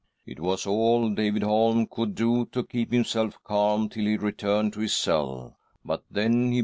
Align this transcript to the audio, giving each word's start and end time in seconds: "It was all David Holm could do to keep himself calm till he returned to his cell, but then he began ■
"It 0.25 0.39
was 0.39 0.65
all 0.65 1.13
David 1.13 1.43
Holm 1.43 1.85
could 1.85 2.15
do 2.15 2.47
to 2.53 2.63
keep 2.63 2.91
himself 2.91 3.37
calm 3.43 3.87
till 3.87 4.05
he 4.05 4.17
returned 4.17 4.73
to 4.73 4.79
his 4.79 4.95
cell, 4.97 5.59
but 5.85 6.01
then 6.09 6.31
he 6.31 6.49
began 6.49 6.53
■ 6.53 6.59